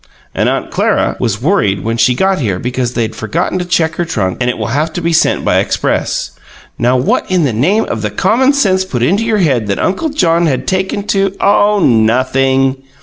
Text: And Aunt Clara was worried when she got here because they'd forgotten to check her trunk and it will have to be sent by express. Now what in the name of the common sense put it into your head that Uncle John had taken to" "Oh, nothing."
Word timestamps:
And 0.33 0.49
Aunt 0.49 0.71
Clara 0.71 1.15
was 1.19 1.43
worried 1.43 1.83
when 1.83 1.95
she 1.95 2.15
got 2.15 2.39
here 2.41 2.57
because 2.57 2.95
they'd 2.95 3.15
forgotten 3.15 3.59
to 3.59 3.65
check 3.65 3.97
her 3.97 4.03
trunk 4.03 4.39
and 4.41 4.49
it 4.49 4.57
will 4.57 4.65
have 4.73 4.91
to 4.93 4.99
be 5.01 5.13
sent 5.13 5.45
by 5.45 5.59
express. 5.59 6.31
Now 6.79 6.97
what 6.97 7.29
in 7.29 7.43
the 7.43 7.53
name 7.53 7.83
of 7.83 8.01
the 8.01 8.09
common 8.09 8.53
sense 8.53 8.83
put 8.83 9.03
it 9.03 9.07
into 9.09 9.25
your 9.27 9.37
head 9.37 9.67
that 9.67 9.77
Uncle 9.77 10.09
John 10.09 10.47
had 10.47 10.65
taken 10.65 11.03
to" 11.09 11.35
"Oh, 11.39 11.77
nothing." 11.81 12.81